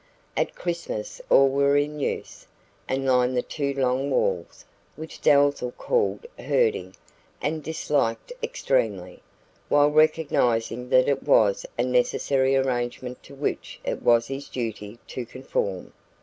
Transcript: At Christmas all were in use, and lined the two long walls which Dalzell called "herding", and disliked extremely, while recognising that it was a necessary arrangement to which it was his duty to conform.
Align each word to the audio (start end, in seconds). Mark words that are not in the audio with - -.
At 0.35 0.55
Christmas 0.55 1.21
all 1.29 1.47
were 1.49 1.77
in 1.77 1.99
use, 1.99 2.47
and 2.87 3.05
lined 3.05 3.37
the 3.37 3.43
two 3.43 3.71
long 3.75 4.09
walls 4.09 4.65
which 4.95 5.21
Dalzell 5.21 5.73
called 5.73 6.25
"herding", 6.39 6.95
and 7.39 7.61
disliked 7.63 8.33
extremely, 8.41 9.21
while 9.69 9.91
recognising 9.91 10.89
that 10.89 11.07
it 11.07 11.21
was 11.21 11.67
a 11.77 11.83
necessary 11.83 12.55
arrangement 12.55 13.21
to 13.21 13.35
which 13.35 13.79
it 13.83 14.01
was 14.01 14.25
his 14.25 14.49
duty 14.49 14.97
to 15.09 15.23
conform. 15.23 15.93